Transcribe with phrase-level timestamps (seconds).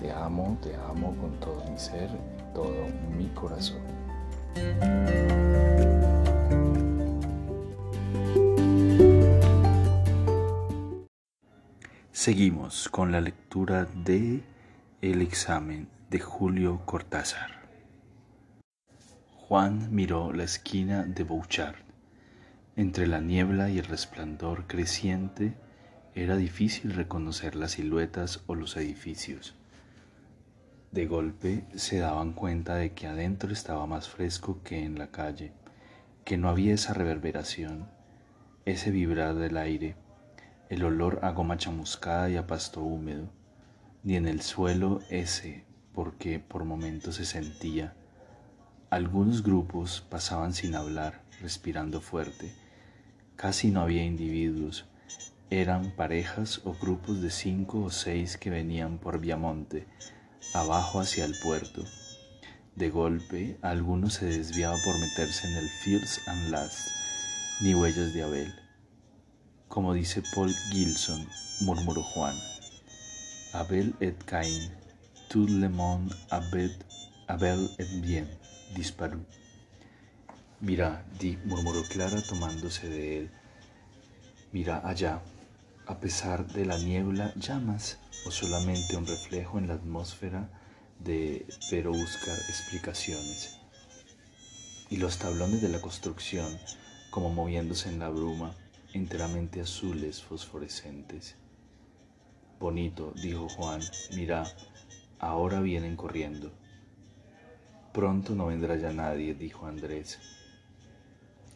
[0.00, 2.08] Te amo, te amo con todo mi ser,
[2.54, 2.86] todo
[3.18, 3.82] mi corazón.
[12.12, 14.42] Seguimos con la lectura de
[15.02, 17.68] El examen de Julio Cortázar.
[19.36, 21.76] Juan miró la esquina de Bouchard.
[22.74, 25.58] Entre la niebla y el resplandor creciente
[26.14, 29.59] era difícil reconocer las siluetas o los edificios.
[30.92, 35.52] De golpe se daban cuenta de que adentro estaba más fresco que en la calle,
[36.24, 37.88] que no había esa reverberación,
[38.64, 39.94] ese vibrar del aire,
[40.68, 43.30] el olor a goma chamuscada y a pasto húmedo,
[44.02, 47.94] ni en el suelo ese, porque por momentos se sentía.
[48.90, 52.52] Algunos grupos pasaban sin hablar, respirando fuerte.
[53.36, 54.86] Casi no había individuos,
[55.50, 59.86] eran parejas o grupos de cinco o seis que venían por Viamonte,
[60.52, 61.84] abajo hacia el puerto.
[62.76, 66.88] De golpe, alguno se desviaba por meterse en el First and Last,
[67.60, 68.54] ni huellas de Abel.
[69.68, 71.26] Como dice Paul Gilson,
[71.60, 72.36] murmuró Juan,
[73.52, 74.70] Abel et Cain,
[75.28, 76.76] tout le monde Abel,
[77.26, 78.28] Abel et bien,
[78.74, 79.18] disparó.
[80.60, 83.30] Mira, di, murmuró Clara tomándose de él.
[84.52, 85.22] Mira allá,
[85.86, 90.48] a pesar de la niebla, llamas o solamente un reflejo en la atmósfera
[90.98, 93.58] de pero buscar explicaciones.
[94.90, 96.58] Y los tablones de la construcción,
[97.10, 98.54] como moviéndose en la bruma,
[98.92, 101.36] enteramente azules, fosforescentes.
[102.58, 103.80] Bonito, dijo Juan,
[104.14, 104.44] mira,
[105.18, 106.52] ahora vienen corriendo.
[107.92, 110.18] Pronto no vendrá ya nadie, dijo Andrés.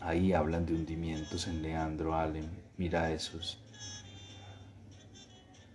[0.01, 3.64] Ahí hablan de hundimientos en Leandro Allen, mira esos.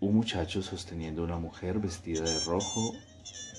[0.01, 2.93] Un muchacho sosteniendo a una mujer vestida de rojo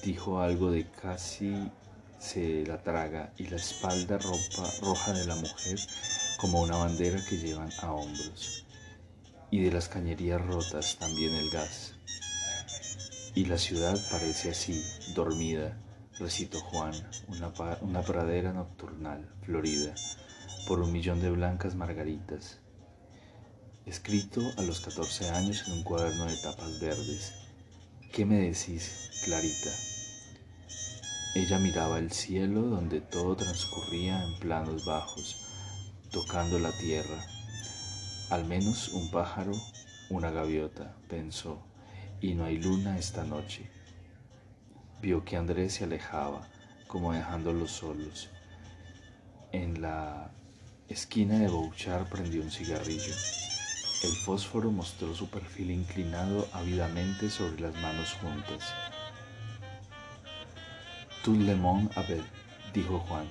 [0.02, 1.70] dijo algo de casi
[2.18, 4.18] se la traga y la espalda
[4.80, 5.78] roja de la mujer
[6.38, 8.64] como una bandera que llevan a hombros.
[9.50, 11.92] Y de las cañerías rotas también el gas.
[13.34, 14.82] Y la ciudad parece así,
[15.14, 15.76] dormida,
[16.18, 16.94] recitó Juan,
[17.28, 17.52] una,
[17.82, 19.94] una pradera nocturnal, florida,
[20.66, 22.60] por un millón de blancas margaritas
[23.90, 27.32] escrito a los 14 años en un cuaderno de tapas verdes.
[28.12, 29.70] ¿Qué me decís, Clarita?
[31.34, 35.44] Ella miraba el cielo donde todo transcurría en planos bajos,
[36.12, 37.20] tocando la tierra.
[38.30, 39.60] Al menos un pájaro,
[40.08, 41.58] una gaviota, pensó,
[42.20, 43.68] y no hay luna esta noche.
[45.02, 46.46] Vio que Andrés se alejaba,
[46.86, 48.28] como dejándolos solos.
[49.50, 50.30] En la
[50.88, 53.14] esquina de Bouchard prendió un cigarrillo.
[54.02, 58.72] El fósforo mostró su perfil inclinado ávidamente sobre las manos juntas.
[61.22, 62.24] Tout le monde Abel,
[62.72, 63.26] dijo Juan.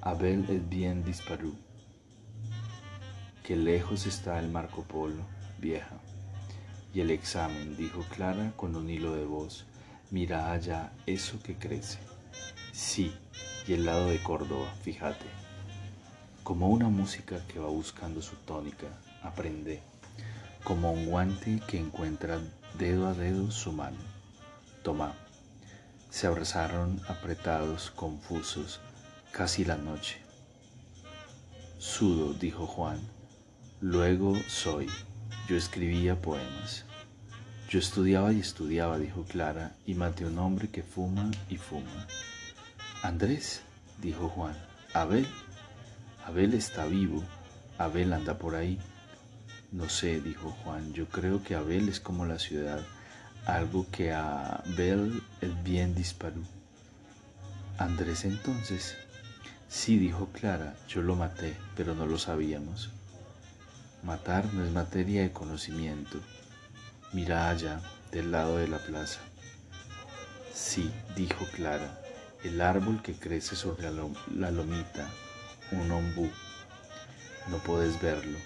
[0.00, 1.54] Abel es bien disparu.
[3.44, 5.22] Que lejos está el Marco Polo,
[5.60, 6.00] vieja.
[6.92, 9.66] Y el examen, dijo Clara con un hilo de voz.
[10.10, 12.00] Mira allá eso que crece.
[12.72, 13.14] Sí,
[13.68, 15.26] y el lado de Córdoba, fíjate.
[16.42, 18.88] Como una música que va buscando su tónica,
[19.22, 19.91] aprende
[20.64, 22.40] como un guante que encuentra
[22.78, 23.98] dedo a dedo su mano.
[24.82, 25.14] Toma.
[26.10, 28.80] Se abrazaron apretados, confusos,
[29.32, 30.18] casi la noche.
[31.78, 33.00] Sudo, dijo Juan.
[33.80, 34.88] Luego soy.
[35.48, 36.84] Yo escribía poemas.
[37.68, 42.06] Yo estudiaba y estudiaba, dijo Clara, y maté un hombre que fuma y fuma.
[43.02, 43.62] Andrés,
[44.00, 44.56] dijo Juan.
[44.92, 45.26] Abel.
[46.24, 47.24] Abel está vivo.
[47.78, 48.78] Abel anda por ahí.
[49.72, 52.84] No sé, dijo Juan, yo creo que Abel es como la ciudad,
[53.46, 56.42] algo que a Abel es bien disparó.
[57.78, 58.94] Andrés entonces.
[59.70, 62.90] Sí, dijo Clara, yo lo maté, pero no lo sabíamos.
[64.02, 66.18] Matar no es materia de conocimiento.
[67.14, 67.80] Mira allá,
[68.10, 69.20] del lado de la plaza.
[70.52, 71.98] Sí, dijo Clara,
[72.44, 75.08] el árbol que crece sobre la lomita,
[75.70, 76.30] un ombú.
[77.48, 78.36] No puedes verlo,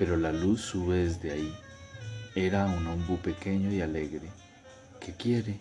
[0.00, 1.54] pero la luz sube desde ahí.
[2.34, 4.30] Era un ombú pequeño y alegre.
[4.98, 5.60] ¿Qué quiere?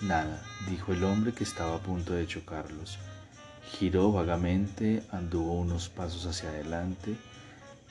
[0.00, 2.98] Nada, dijo el hombre que estaba a punto de chocarlos.
[3.70, 7.14] Giró vagamente, anduvo unos pasos hacia adelante,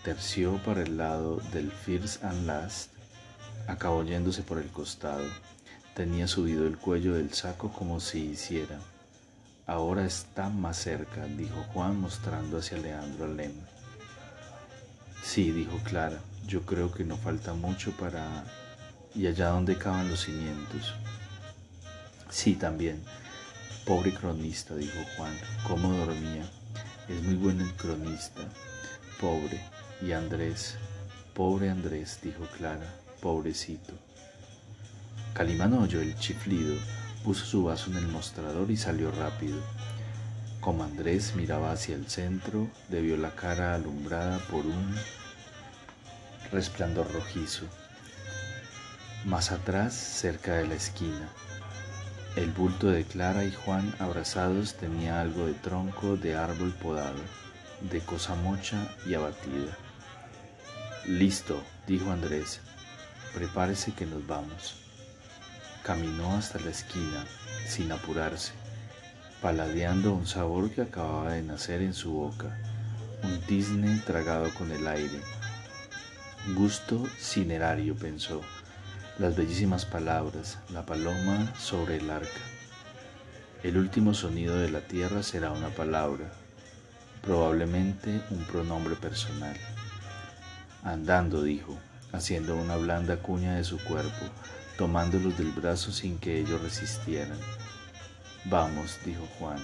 [0.03, 2.91] terció para el lado del First and Last,
[3.67, 5.23] acabó yéndose por el costado.
[5.95, 8.77] Tenía subido el cuello del saco como si hiciera.
[9.67, 13.53] Ahora está más cerca, dijo Juan mostrando hacia Leandro Alem.
[15.23, 18.43] Sí, dijo Clara, yo creo que no falta mucho para...
[19.15, 20.93] ¿Y allá donde caban los cimientos?
[22.29, 23.01] Sí, también.
[23.85, 25.35] Pobre cronista, dijo Juan,
[25.67, 26.49] cómo dormía.
[27.07, 28.41] Es muy bueno el cronista.
[29.19, 29.61] Pobre.
[30.01, 30.77] Y Andrés.
[31.33, 32.85] Pobre Andrés, dijo Clara,
[33.21, 33.93] pobrecito.
[35.33, 36.75] Calimán oyó el chiflido,
[37.23, 39.59] puso su vaso en el mostrador y salió rápido.
[40.69, 44.95] Como Andrés miraba hacia el centro, vio la cara alumbrada por un
[46.51, 47.65] resplandor rojizo.
[49.25, 51.27] Más atrás, cerca de la esquina,
[52.35, 57.23] el bulto de Clara y Juan abrazados tenía algo de tronco de árbol podado,
[57.89, 59.75] de cosa mocha y abatida.
[61.07, 62.59] Listo, dijo Andrés,
[63.33, 64.75] prepárese que nos vamos.
[65.81, 67.25] Caminó hasta la esquina,
[67.65, 68.53] sin apurarse,
[69.41, 72.57] paladeando un sabor que acababa de nacer en su boca,
[73.23, 75.21] un tizne tragado con el aire.
[76.55, 78.41] Gusto cinerario, pensó
[79.19, 82.41] las bellísimas palabras, la paloma sobre el arca.
[83.63, 86.31] El último sonido de la tierra será una palabra,
[87.21, 89.57] probablemente un pronombre personal.
[90.83, 91.77] Andando, dijo,
[92.13, 94.25] haciendo una blanda cuña de su cuerpo,
[94.77, 97.37] tomándolos del brazo sin que ellos resistieran.
[98.45, 99.59] Vamos, dijo Juan,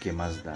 [0.00, 0.54] ¿qué más da?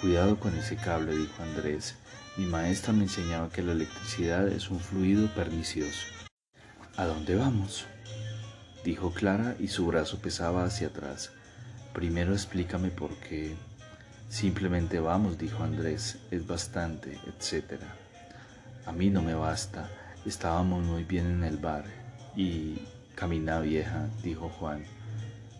[0.00, 1.94] Cuidado con ese cable, dijo Andrés.
[2.36, 6.06] Mi maestra me enseñaba que la electricidad es un fluido pernicioso.
[6.96, 7.86] ¿A dónde vamos?
[8.84, 11.30] dijo Clara y su brazo pesaba hacia atrás.
[11.92, 13.54] Primero explícame por qué.
[14.28, 17.82] Simplemente vamos, dijo Andrés, es bastante, etc.
[18.84, 19.88] A mí no me basta,
[20.26, 21.84] estábamos muy bien en el bar.
[22.36, 22.78] Y
[23.14, 24.84] camina vieja, dijo Juan,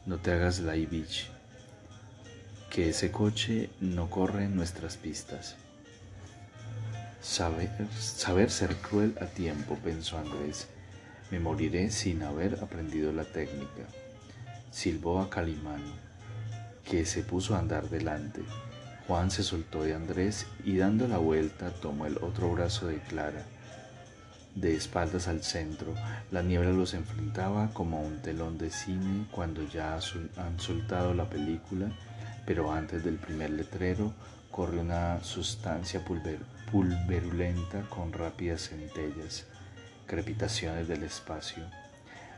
[0.08, 1.28] no te hagas la ibich,
[2.70, 5.54] que ese coche no corre en nuestras pistas.
[7.22, 10.66] Saber, saber ser cruel a tiempo, pensó Andrés
[11.30, 13.86] me moriré sin haber aprendido la técnica.
[14.70, 15.92] Silbó a Calimano,
[16.84, 18.40] que se puso a andar delante.
[19.06, 23.44] Juan se soltó de Andrés y dando la vuelta tomó el otro brazo de Clara.
[24.54, 25.94] De espaldas al centro,
[26.30, 29.94] la niebla los enfrentaba como un telón de cine cuando ya
[30.36, 31.90] han soltado la película,
[32.44, 34.12] pero antes del primer letrero
[34.50, 36.04] corre una sustancia
[36.72, 39.46] pulverulenta con rápidas centellas
[40.08, 41.62] crepitaciones del espacio.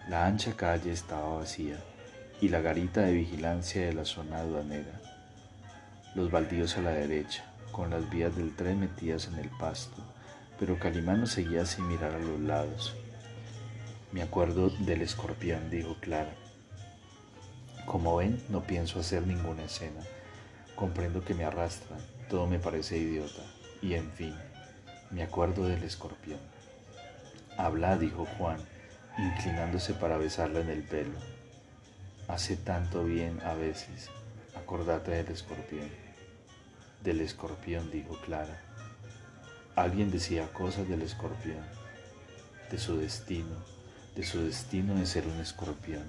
[0.09, 1.77] La ancha calle estaba vacía
[2.41, 5.01] y la garita de vigilancia de la zona aduanera.
[6.15, 10.03] Los baldíos a la derecha, con las vías del tren metidas en el pasto,
[10.61, 12.95] pero Calimano seguía sin mirar a los lados.
[14.13, 16.35] Me acuerdo del escorpión, dijo Clara.
[17.87, 20.03] Como ven, no pienso hacer ninguna escena.
[20.77, 21.99] Comprendo que me arrastran,
[22.29, 23.41] todo me parece idiota.
[23.81, 24.35] Y en fin,
[25.11, 26.41] me acuerdo del escorpión.
[27.57, 28.59] Habla, dijo Juan,
[29.17, 31.19] inclinándose para besarla en el pelo.
[32.29, 34.11] Hace tanto bien a veces.
[34.55, 35.89] Acordate del escorpión.
[37.03, 38.70] Del escorpión, dijo Clara.
[39.81, 41.65] Alguien decía cosas del escorpión,
[42.71, 43.57] de su destino,
[44.15, 46.03] de su destino de ser un escorpión,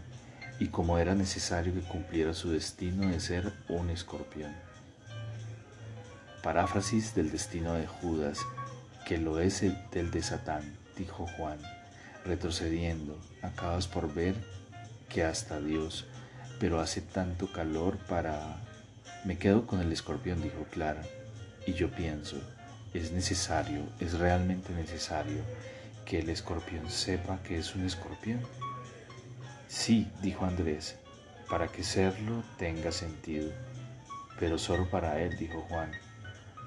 [0.59, 4.53] y como era necesario que cumpliera su destino de ser un escorpión.
[6.43, 8.39] Paráfrasis del destino de Judas,
[9.05, 11.57] que lo es el del de Satán dijo Juan,
[12.25, 14.35] retrocediendo, acabas por ver
[15.07, 16.07] que hasta Dios,
[16.59, 18.57] pero hace tanto calor para...
[19.23, 21.03] Me quedo con el escorpión, dijo Clara,
[21.65, 22.35] y yo pienso,
[22.93, 25.41] es necesario, es realmente necesario
[26.05, 28.41] que el escorpión sepa que es un escorpión.
[29.67, 30.97] Sí, dijo Andrés,
[31.49, 33.51] para que serlo tenga sentido,
[34.39, 35.91] pero solo para él, dijo Juan.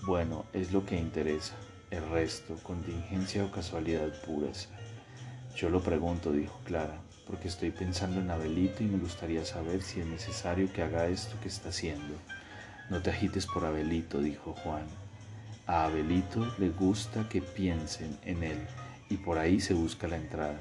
[0.07, 1.54] Bueno, es lo que interesa.
[1.90, 4.69] El resto, contingencia o casualidad puras.
[5.54, 10.00] Yo lo pregunto, dijo Clara, porque estoy pensando en Abelito y me gustaría saber si
[10.00, 12.14] es necesario que haga esto que está haciendo.
[12.90, 15.03] No te agites por Abelito, dijo Juan.
[15.66, 18.59] A Abelito le gusta que piensen en él
[19.09, 20.59] y por ahí se busca la entrada.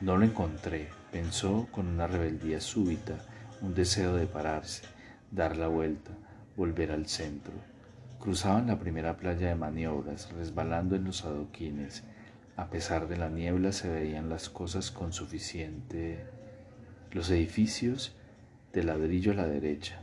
[0.00, 3.18] No lo encontré, pensó con una rebeldía súbita,
[3.60, 4.84] un deseo de pararse,
[5.30, 6.12] dar la vuelta,
[6.56, 7.52] volver al centro.
[8.18, 12.04] Cruzaban la primera playa de maniobras, resbalando en los adoquines.
[12.56, 16.24] A pesar de la niebla se veían las cosas con suficiente
[17.12, 18.16] los edificios
[18.72, 20.00] de ladrillo a la derecha,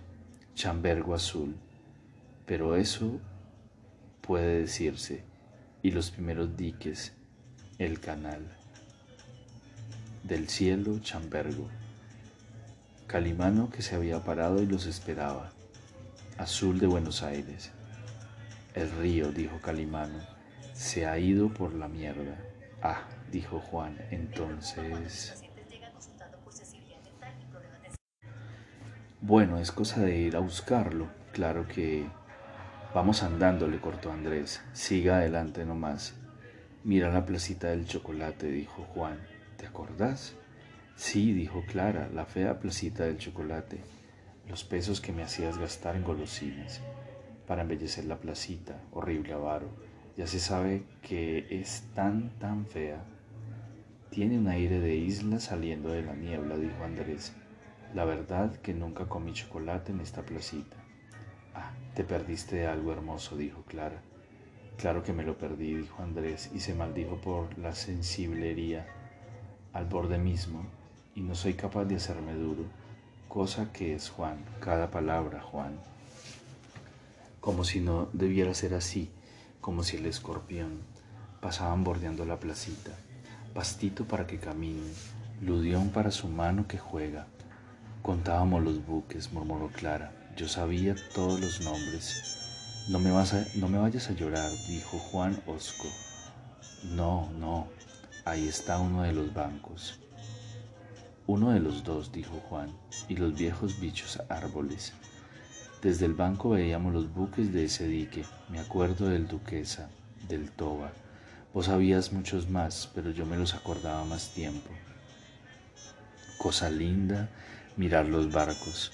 [0.53, 1.56] chambergo azul,
[2.46, 3.20] pero eso
[4.29, 5.24] puede decirse,
[5.81, 7.13] y los primeros diques,
[7.79, 8.45] el canal.
[10.24, 11.67] Del cielo, chambergo.
[13.07, 15.50] Calimano que se había parado y los esperaba.
[16.38, 17.71] Azul de Buenos Aires.
[18.75, 20.19] El río, dijo Calimano,
[20.74, 22.38] se ha ido por la mierda.
[22.83, 25.43] Ah, dijo Juan, entonces...
[29.21, 31.07] Bueno, es cosa de ir a buscarlo.
[31.33, 32.05] Claro que...
[32.91, 34.63] Vamos andando, le cortó Andrés.
[34.74, 36.15] Siga adelante nomás.
[36.84, 39.19] Mira la placita del chocolate, dijo Juan.
[39.58, 40.34] ¿Te acordás?
[40.96, 43.77] Sí, dijo Clara, la fea placita del chocolate.
[44.48, 46.81] Los pesos que me hacías gastar en golosinas
[47.46, 49.69] para embellecer la placita, horrible avaro.
[50.17, 53.03] Ya se sabe que es tan, tan fea.
[54.10, 57.34] Tiene un aire de isla saliendo de la niebla, dijo Andrés.
[57.93, 60.78] La verdad que nunca comí chocolate en esta placita.
[62.00, 64.01] Te perdiste algo hermoso, dijo Clara.
[64.77, 68.88] Claro que me lo perdí, dijo Andrés, y se maldijo por la sensiblería
[69.74, 70.63] al borde mismo,
[71.13, 72.63] y no soy capaz de hacerme duro,
[73.27, 75.77] cosa que es Juan, cada palabra, Juan.
[77.41, 79.12] Como si no debiera ser así,
[79.60, 80.79] como si el escorpión
[81.41, 82.91] pasaban bordeando la placita,
[83.53, 84.88] pastito para que camine,
[85.41, 87.27] ludión para su mano que juega,
[88.01, 90.13] Contábamos los buques, murmuró Clara.
[90.36, 92.38] Yo sabía todos los nombres.
[92.88, 95.88] No me, vas a, no me vayas a llorar, dijo Juan Osco.
[96.83, 97.67] No, no,
[98.25, 100.00] ahí está uno de los bancos.
[101.27, 102.71] Uno de los dos, dijo Juan,
[103.07, 104.93] y los viejos bichos árboles.
[105.81, 108.25] Desde el banco veíamos los buques de ese dique.
[108.50, 109.89] Me acuerdo del Duquesa,
[110.27, 110.91] del Toba.
[111.53, 114.69] Vos sabías muchos más, pero yo me los acordaba más tiempo.
[116.38, 117.29] Cosa linda
[117.77, 118.91] mirar los barcos,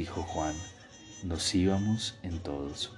[0.00, 0.54] dijo Juan.
[1.24, 2.90] Nos íbamos en todos.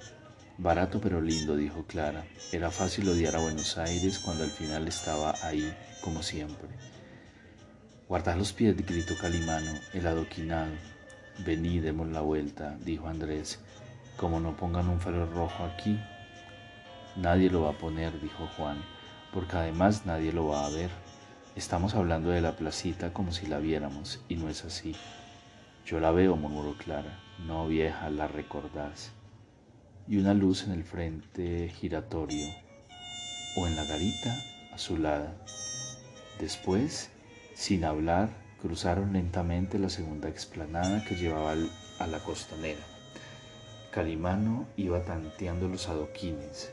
[0.56, 2.24] Barato pero lindo, dijo Clara.
[2.52, 6.68] Era fácil odiar a Buenos Aires cuando al final estaba ahí, como siempre.
[8.08, 10.70] Guardad los pies, gritó Calimano, el adoquinado.
[11.44, 13.58] Vení, demos la vuelta, dijo Andrés.
[14.16, 15.98] Como no pongan un faro rojo aquí,
[17.16, 18.80] nadie lo va a poner, dijo Juan,
[19.32, 20.90] porque además nadie lo va a ver.
[21.56, 24.94] Estamos hablando de la placita como si la viéramos, y no es así.
[25.84, 27.20] Yo la veo, murmuró Clara.
[27.46, 29.12] No, vieja, la recordás.
[30.08, 32.46] Y una luz en el frente giratorio,
[33.56, 34.36] o en la garita
[34.72, 35.34] azulada.
[36.38, 37.10] Después,
[37.54, 41.54] sin hablar, cruzaron lentamente la segunda explanada que llevaba
[41.98, 42.82] a la costanera.
[43.90, 46.72] Calimano iba tanteando los adoquines,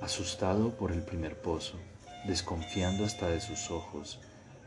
[0.00, 1.78] asustado por el primer pozo
[2.24, 4.20] desconfiando hasta de sus ojos.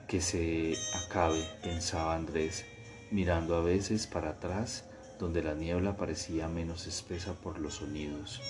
[0.07, 2.65] Que se acabe, pensaba Andrés,
[3.11, 4.85] mirando a veces para atrás,
[5.19, 8.41] donde la niebla parecía menos espesa por los sonidos.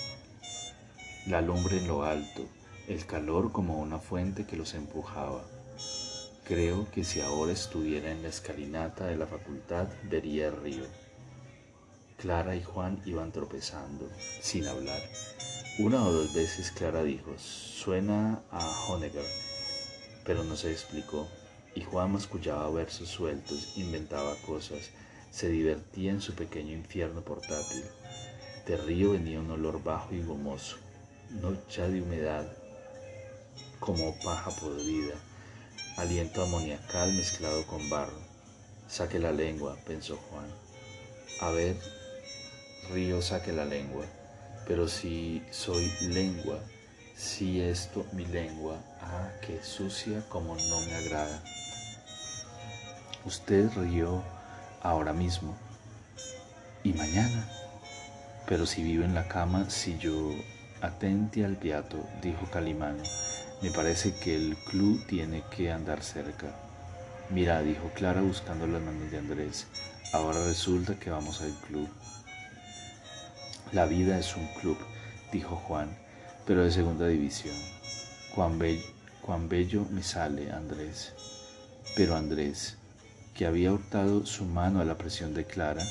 [1.26, 2.46] La lumbre en lo alto,
[2.88, 5.44] el calor como una fuente que los empujaba.
[6.44, 10.84] Creo que si ahora estuviera en la escalinata de la facultad, vería el río.
[12.16, 14.08] Clara y Juan iban tropezando,
[14.40, 15.00] sin hablar.
[15.78, 19.26] Una o dos veces Clara dijo, suena a Honegger,
[20.24, 21.28] pero no se explicó.
[21.76, 24.90] Y Juan mascullaba versos sueltos, inventaba cosas,
[25.30, 27.84] se divertía en su pequeño infierno portátil.
[28.66, 30.78] De río venía un olor bajo y gomoso,
[31.30, 32.50] noche de humedad,
[33.78, 35.14] como paja podrida,
[35.98, 38.20] aliento amoniacal mezclado con barro.
[38.88, 40.48] Saque la lengua, pensó Juan.
[41.40, 41.76] A ver,
[42.90, 44.06] río, saque la lengua.
[44.66, 46.58] Pero si soy lengua,
[47.14, 51.44] si esto mi lengua, ah, qué sucia como no me agrada.
[53.26, 54.22] Usted rió
[54.82, 55.56] ahora mismo
[56.84, 57.50] y mañana,
[58.46, 60.30] pero si vive en la cama, si yo
[60.80, 63.02] atente al piato, dijo Calimano,
[63.62, 66.54] me parece que el club tiene que andar cerca.
[67.28, 69.66] Mira, dijo Clara buscando las manos de Andrés,
[70.12, 71.88] ahora resulta que vamos al club.
[73.72, 74.78] La vida es un club,
[75.32, 75.88] dijo Juan,
[76.46, 77.56] pero de segunda división.
[78.36, 78.86] Cuán bello,
[79.20, 81.12] cuán bello me sale, Andrés.
[81.96, 82.76] Pero Andrés,
[83.36, 85.84] que había hurtado su mano a la presión de Clara,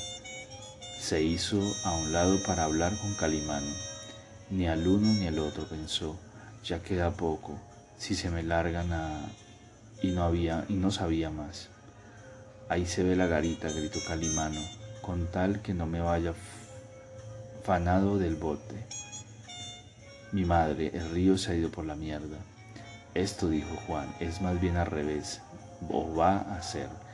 [0.98, 3.70] se hizo a un lado para hablar con Calimano.
[4.50, 6.18] Ni al uno ni al otro pensó,
[6.64, 7.58] ya queda poco,
[7.98, 9.20] si se me largan a...
[10.02, 11.68] y no había, y no sabía más.
[12.68, 14.60] Ahí se ve la garita, gritó Calimano,
[15.00, 16.34] con tal que no me vaya
[17.62, 18.74] fanado del bote.
[20.32, 22.38] Mi madre, el río se ha ido por la mierda.
[23.14, 25.40] Esto, dijo Juan, es más bien al revés,
[25.88, 27.05] o va a ser.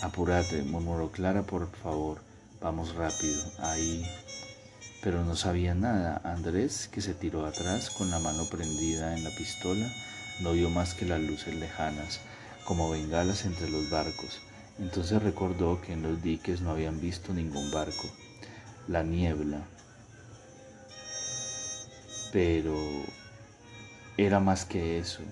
[0.00, 2.20] Apúrate, murmuró Clara, por favor,
[2.60, 4.08] vamos rápido, ahí.
[5.02, 6.20] Pero no sabía nada.
[6.24, 9.92] Andrés, que se tiró atrás con la mano prendida en la pistola,
[10.40, 12.20] no vio más que las luces lejanas,
[12.64, 14.40] como bengalas entre los barcos.
[14.78, 18.08] Entonces recordó que en los diques no habían visto ningún barco.
[18.86, 19.62] La niebla.
[22.32, 22.76] Pero
[24.16, 25.22] era más que eso.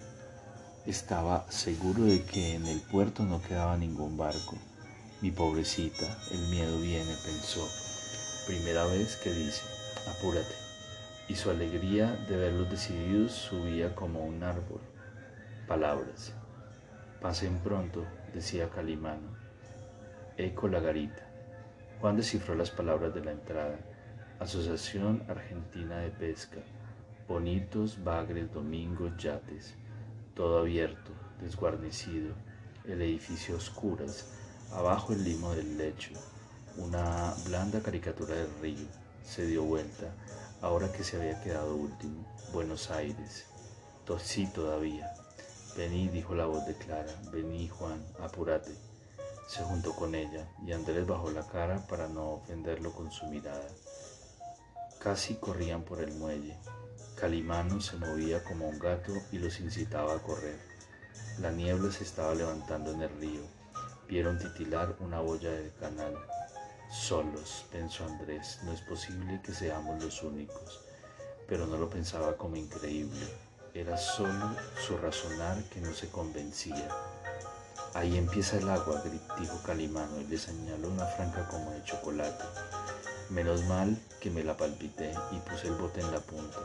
[0.86, 4.56] Estaba seguro de que en el puerto no quedaba ningún barco.
[5.20, 7.68] Mi pobrecita, el miedo viene, pensó.
[8.46, 9.62] Primera vez que dice,
[10.08, 10.54] apúrate.
[11.26, 14.80] Y su alegría de verlos decididos subía como un árbol.
[15.66, 16.32] Palabras.
[17.20, 19.36] Pasen pronto, decía Calimano.
[20.36, 21.28] Eco la garita.
[22.00, 23.80] Juan descifró las palabras de la entrada.
[24.38, 26.60] Asociación Argentina de Pesca.
[27.26, 29.74] Bonitos, bagres, domingos, yates
[30.36, 32.34] todo abierto, desguarnecido,
[32.84, 34.26] el edificio a oscuras,
[34.72, 36.10] abajo el limo del lecho,
[36.76, 38.86] una blanda caricatura del río,
[39.24, 40.12] se dio vuelta,
[40.60, 43.46] ahora que se había quedado último, Buenos Aires,
[44.04, 45.10] tosí todavía.
[45.74, 48.72] Vení, dijo la voz de Clara, vení Juan, apúrate.
[49.48, 53.68] Se juntó con ella y Andrés bajó la cara para no ofenderlo con su mirada.
[54.98, 56.56] Casi corrían por el muelle,
[57.16, 60.58] Calimano se movía como un gato y los incitaba a correr.
[61.40, 63.40] La niebla se estaba levantando en el río.
[64.06, 66.14] Vieron titilar una boya del canal.
[66.90, 70.82] Solos, pensó Andrés, no es posible que seamos los únicos.
[71.48, 73.26] Pero no lo pensaba como increíble.
[73.72, 74.54] Era solo
[74.86, 76.88] su razonar que no se convencía.
[77.94, 79.02] Ahí empieza el agua,
[79.40, 82.44] dijo Calimano y le señaló una franca como de chocolate.
[83.30, 86.58] Menos mal que me la palpité y puse el bote en la punta.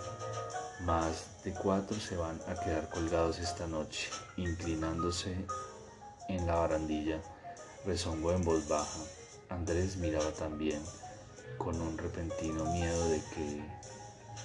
[0.81, 5.35] Más de cuatro se van a quedar colgados esta noche, inclinándose
[6.29, 7.19] en la barandilla.
[7.85, 8.99] Rezongó en voz baja.
[9.49, 10.81] Andrés miraba también,
[11.57, 13.63] con un repentino miedo de que...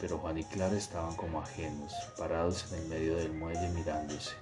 [0.00, 4.32] Pero Juan y Clara estaban como ajenos, parados en el medio del muelle mirándose.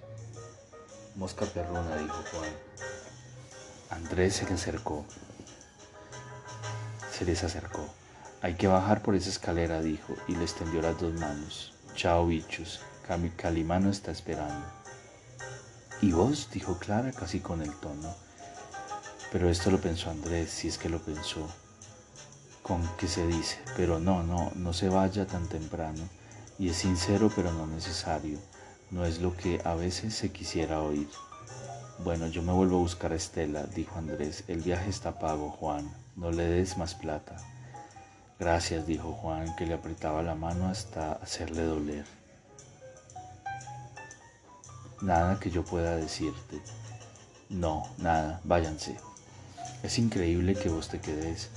[1.17, 2.51] Mosca perruna, dijo Juan.
[3.91, 5.05] Andrés se le acercó
[7.15, 7.89] se les acercó.
[8.43, 11.73] Hay que bajar por esa escalera, dijo, y le extendió las dos manos.
[11.95, 12.81] Chao, bichos.
[13.37, 14.67] Calimano está esperando.
[16.01, 16.49] ¿Y vos?
[16.53, 18.13] dijo Clara casi con el tono.
[19.31, 21.49] Pero esto lo pensó Andrés, si es que lo pensó.
[22.63, 26.03] Con que se dice, pero no, no, no se vaya tan temprano.
[26.59, 28.39] Y es sincero, pero no necesario.
[28.91, 31.09] No es lo que a veces se quisiera oír.
[32.01, 34.43] Bueno, yo me vuelvo a buscar a Estela, dijo Andrés.
[34.49, 37.37] El viaje está pago, Juan no le des más plata.
[38.39, 42.05] Gracias, dijo Juan, que le apretaba la mano hasta hacerle doler.
[45.03, 46.61] Nada que yo pueda decirte.
[47.49, 48.97] No, nada, váyanse.
[49.83, 51.51] Es increíble que vos te quedes,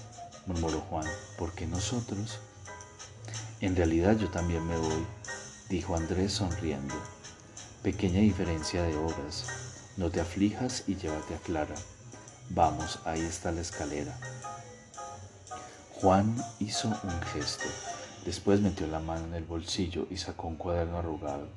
[0.45, 2.39] murmuró Juan, porque nosotros...
[3.59, 5.05] En realidad yo también me voy,
[5.69, 6.93] dijo Andrés sonriendo.
[7.81, 9.47] Pequeña diferencia de horas.
[9.97, 11.75] No te aflijas y llévate a Clara.
[12.49, 14.15] Vamos, ahí está la escalera.
[16.01, 17.65] Juan hizo un gesto.
[18.23, 21.47] Después metió la mano en el bolsillo y sacó un cuaderno arrugado.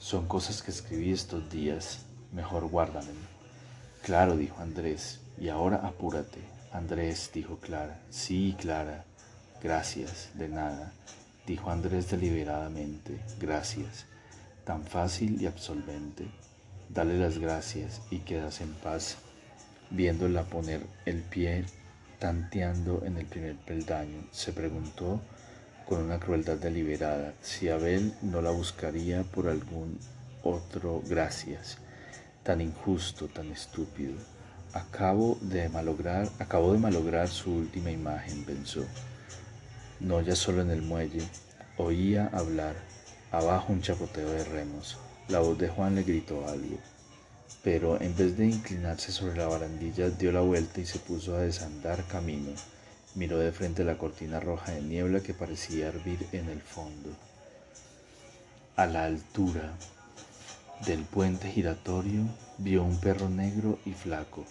[0.00, 2.00] Son cosas que escribí estos días.
[2.32, 3.20] Mejor guárdamelo.
[4.02, 5.20] Claro, dijo Andrés.
[5.38, 6.40] Y ahora apúrate.
[6.72, 8.00] Andrés, dijo Clara.
[8.10, 9.04] Sí, Clara.
[9.62, 10.92] Gracias, de nada,
[11.46, 13.20] dijo Andrés deliberadamente.
[13.38, 14.06] Gracias.
[14.64, 16.26] Tan fácil y absolvente.
[16.88, 19.16] Dale las gracias y quedas en paz
[19.90, 21.64] viéndola poner el pie
[22.24, 25.20] tanteando en el primer peldaño, se preguntó
[25.86, 29.98] con una crueldad deliberada si Abel no la buscaría por algún
[30.42, 31.76] otro gracias,
[32.42, 34.14] tan injusto, tan estúpido.
[34.72, 38.86] Acabo de malograr, acabó de malograr su última imagen, pensó.
[40.00, 41.28] No ya solo en el muelle,
[41.76, 42.74] oía hablar,
[43.32, 44.96] abajo un chapoteo de remos.
[45.28, 46.78] La voz de Juan le gritó algo
[47.64, 51.40] pero en vez de inclinarse sobre la barandilla dio la vuelta y se puso a
[51.40, 52.50] desandar camino.
[53.14, 57.08] Miró de frente la cortina roja de niebla que parecía hervir en el fondo.
[58.76, 59.72] A la altura
[60.84, 62.24] del puente giratorio
[62.58, 64.44] vio un perro negro y flaco.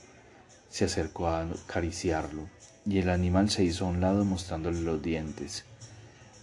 [0.71, 2.49] Se acercó a acariciarlo
[2.83, 5.65] y el animal se hizo a un lado mostrándole los dientes.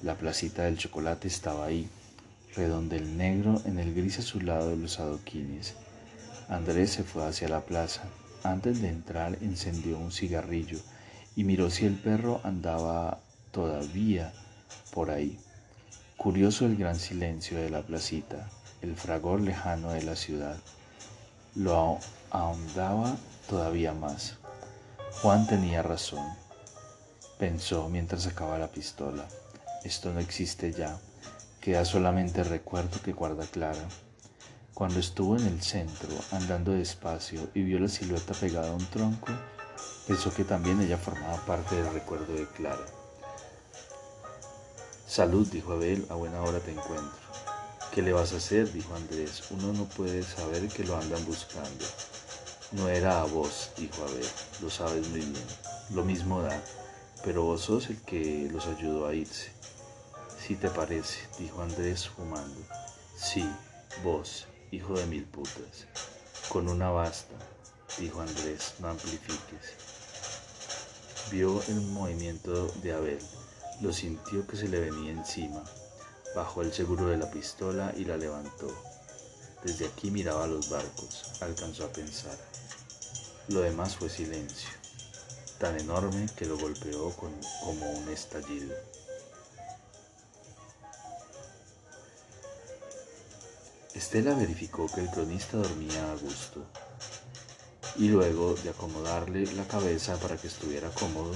[0.02, 1.88] La placita del chocolate estaba ahí,
[2.54, 5.74] redondel negro en el gris azulado de los adoquines
[6.50, 8.02] Andrés se fue hacia la plaza.
[8.42, 10.78] Antes de entrar encendió un cigarrillo
[11.36, 13.20] y miró si el perro andaba
[13.52, 14.32] todavía
[14.92, 15.38] por ahí.
[16.16, 18.50] Curioso el gran silencio de la placita,
[18.82, 20.56] el fragor lejano de la ciudad.
[21.54, 21.98] Lo
[22.30, 23.16] ahondaba
[23.48, 24.36] todavía más.
[25.22, 26.26] Juan tenía razón,
[27.38, 29.24] pensó mientras sacaba la pistola.
[29.84, 30.98] Esto no existe ya,
[31.60, 33.86] queda solamente el recuerdo que guarda Clara.
[34.80, 39.26] Cuando estuvo en el centro, andando despacio y vio la silueta pegada a un tronco,
[40.06, 42.86] pensó que también ella formaba parte del recuerdo de Clara.
[45.06, 47.12] Salud, dijo Abel, a buena hora te encuentro.
[47.92, 48.72] ¿Qué le vas a hacer?
[48.72, 49.42] dijo Andrés.
[49.50, 51.84] Uno no puede saber que lo andan buscando.
[52.72, 54.26] No era a vos, dijo Abel,
[54.62, 55.44] lo sabes muy bien.
[55.90, 56.58] Lo mismo da,
[57.22, 59.52] pero vos sos el que los ayudó a irse.
[60.38, 62.62] Si te parece, dijo Andrés fumando.
[63.14, 63.46] Sí,
[64.02, 65.86] vos, hijo de mil putas.
[66.48, 67.34] Con una basta,
[67.98, 69.74] dijo Andrés, no amplifiques.
[71.30, 73.18] Vio el movimiento de Abel,
[73.80, 75.62] lo sintió que se le venía encima,
[76.34, 78.68] bajó el seguro de la pistola y la levantó.
[79.64, 82.36] Desde aquí miraba los barcos, alcanzó a pensar.
[83.48, 84.70] Lo demás fue silencio,
[85.58, 88.74] tan enorme que lo golpeó como un estallido.
[94.00, 96.64] Estela verificó que el cronista dormía a gusto
[97.96, 101.34] y luego de acomodarle la cabeza para que estuviera cómodo,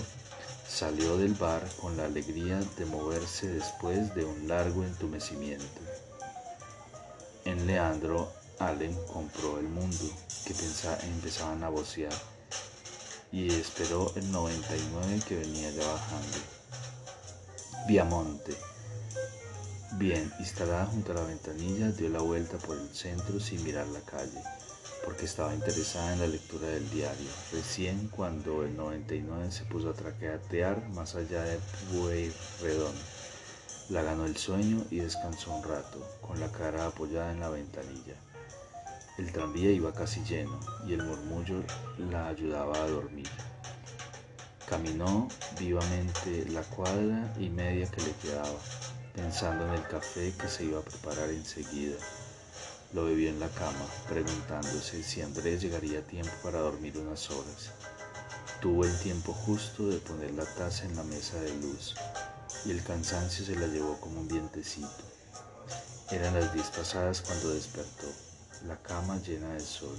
[0.66, 5.82] salió del bar con la alegría de moverse después de un largo entumecimiento.
[7.44, 10.10] En Leandro, Allen compró el mundo
[10.46, 10.54] que
[11.02, 12.14] empezaban a vocear
[13.30, 16.38] y esperó el 99 que venía ya bajando.
[17.86, 18.56] Viamonte
[19.96, 24.00] Bien, instalada junto a la ventanilla, dio la vuelta por el centro sin mirar la
[24.00, 24.42] calle,
[25.04, 27.28] porque estaba interesada en la lectura del diario.
[27.52, 31.60] Recién cuando el 99 se puso a traquetear más allá de
[32.60, 32.94] Redón,
[33.88, 38.16] la ganó el sueño y descansó un rato, con la cara apoyada en la ventanilla.
[39.16, 41.62] El tranvía iba casi lleno y el murmullo
[42.10, 43.28] la ayudaba a dormir.
[44.68, 48.58] Caminó vivamente la cuadra y media que le quedaba
[49.14, 51.96] pensando en el café que se iba a preparar enseguida.
[52.92, 57.70] Lo bebió en la cama, preguntándose si Andrés llegaría a tiempo para dormir unas horas.
[58.60, 61.94] Tuvo el tiempo justo de poner la taza en la mesa de luz
[62.64, 64.88] y el cansancio se la llevó como un vientecito.
[66.10, 68.06] Eran las diez pasadas cuando despertó,
[68.66, 69.96] la cama llena de sol.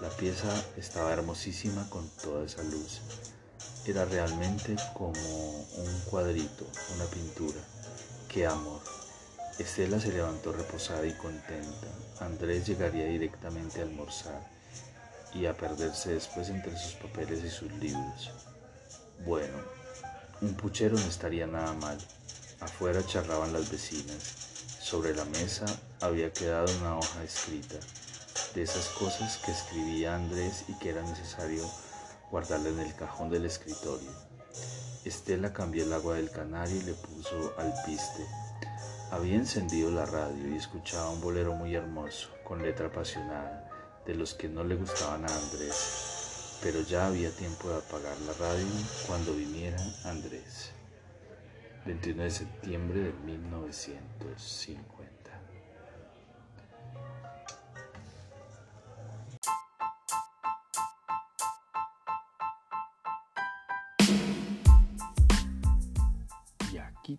[0.00, 3.00] La pieza estaba hermosísima con toda esa luz.
[3.86, 7.60] Era realmente como un cuadrito, una pintura
[8.36, 8.82] qué amor.
[9.58, 11.86] Estela se levantó reposada y contenta.
[12.20, 14.46] Andrés llegaría directamente a almorzar
[15.32, 18.30] y a perderse después entre sus papeles y sus libros.
[19.24, 19.56] Bueno,
[20.42, 21.96] un puchero no estaría nada mal.
[22.60, 24.34] Afuera charlaban las vecinas.
[24.82, 25.64] Sobre la mesa
[26.02, 27.76] había quedado una hoja escrita,
[28.54, 31.64] de esas cosas que escribía Andrés y que era necesario
[32.30, 34.10] guardarla en el cajón del escritorio.
[35.06, 38.26] Estela cambió el agua del canario y le puso al piste.
[39.12, 43.70] Había encendido la radio y escuchaba un bolero muy hermoso, con letra apasionada,
[44.04, 46.58] de los que no le gustaban a Andrés.
[46.60, 48.66] Pero ya había tiempo de apagar la radio
[49.06, 50.72] cuando viniera Andrés.
[51.84, 55.15] 21 de septiembre de 1950.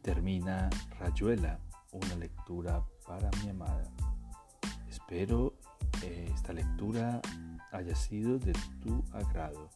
[0.07, 0.69] Termina
[1.01, 1.59] Rayuela,
[1.91, 3.83] una lectura para mi amada.
[4.89, 5.53] Espero
[6.01, 7.21] eh, esta lectura
[7.73, 9.69] haya sido de tu agrado.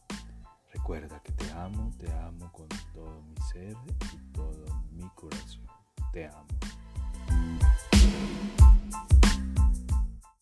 [0.72, 3.76] Recuerda que te amo, te amo con todo mi ser
[4.14, 5.66] y todo mi corazón.
[6.14, 6.48] Te amo.